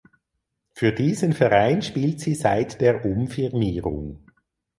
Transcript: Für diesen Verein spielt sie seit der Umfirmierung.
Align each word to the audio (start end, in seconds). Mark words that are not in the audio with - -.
Für 0.73 0.93
diesen 0.93 1.31
Verein 1.31 1.83
spielt 1.83 2.21
sie 2.21 2.33
seit 2.33 2.81
der 2.81 3.05
Umfirmierung. 3.05 4.25